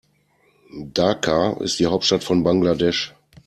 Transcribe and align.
Dhaka 0.83 1.61
ist 1.61 1.79
die 1.79 1.85
Hauptstadt 1.85 2.23
von 2.23 2.41
Bangladesch. 2.41 3.13